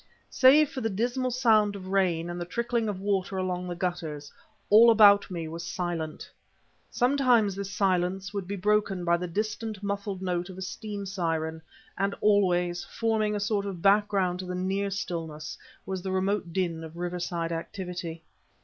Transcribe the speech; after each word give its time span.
Save 0.31 0.69
for 0.71 0.81
the 0.81 0.89
dismal 0.89 1.29
sound 1.29 1.75
of 1.75 1.89
rain, 1.89 2.27
and 2.27 2.41
the 2.41 2.45
trickling 2.45 2.89
of 2.89 2.99
water 2.99 3.37
along 3.37 3.67
the 3.67 3.75
gutters, 3.75 4.33
all 4.71 4.89
about 4.89 5.29
me 5.29 5.47
was 5.47 5.63
silent. 5.63 6.27
Sometimes 6.89 7.53
this 7.53 7.69
silence 7.69 8.33
would 8.33 8.47
be 8.47 8.55
broken 8.55 9.05
by 9.05 9.15
the 9.15 9.27
distant, 9.27 9.83
muffled 9.83 10.19
note 10.19 10.49
of 10.49 10.57
a 10.57 10.61
steam 10.63 11.05
siren; 11.05 11.61
and 11.99 12.15
always, 12.19 12.83
forming 12.83 13.35
a 13.35 13.39
sort 13.39 13.67
of 13.67 13.83
background 13.83 14.39
to 14.39 14.47
the 14.47 14.55
near 14.55 14.89
stillness, 14.89 15.55
was 15.85 16.01
the 16.01 16.11
remote 16.11 16.51
din 16.51 16.83
of 16.83 16.97
riverside 16.97 17.51
activity. 17.51 18.23